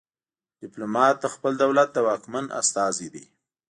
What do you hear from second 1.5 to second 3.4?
دولت د واکمن استازی دی